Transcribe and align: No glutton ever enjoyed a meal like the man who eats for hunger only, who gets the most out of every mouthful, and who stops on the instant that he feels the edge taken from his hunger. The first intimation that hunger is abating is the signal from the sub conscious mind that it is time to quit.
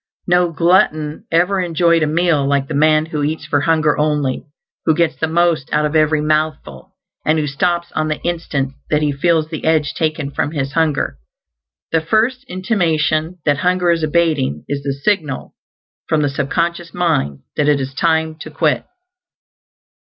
No 0.25 0.51
glutton 0.51 1.27
ever 1.31 1.61
enjoyed 1.61 2.01
a 2.01 2.07
meal 2.07 2.43
like 2.43 2.67
the 2.67 2.73
man 2.73 3.05
who 3.05 3.21
eats 3.21 3.45
for 3.45 3.61
hunger 3.61 3.99
only, 3.99 4.47
who 4.87 4.95
gets 4.95 5.15
the 5.15 5.27
most 5.27 5.71
out 5.71 5.85
of 5.85 5.95
every 5.95 6.21
mouthful, 6.21 6.95
and 7.23 7.37
who 7.37 7.45
stops 7.45 7.91
on 7.91 8.07
the 8.07 8.19
instant 8.23 8.73
that 8.89 9.03
he 9.03 9.11
feels 9.11 9.49
the 9.49 9.63
edge 9.63 9.93
taken 9.93 10.31
from 10.31 10.53
his 10.53 10.71
hunger. 10.73 11.17
The 11.91 12.01
first 12.01 12.45
intimation 12.45 13.37
that 13.45 13.57
hunger 13.59 13.91
is 13.91 14.01
abating 14.01 14.65
is 14.67 14.81
the 14.81 14.93
signal 14.93 15.53
from 16.09 16.23
the 16.23 16.29
sub 16.29 16.49
conscious 16.49 16.95
mind 16.95 17.41
that 17.55 17.69
it 17.69 17.79
is 17.79 17.93
time 17.93 18.33
to 18.39 18.49
quit. 18.49 18.85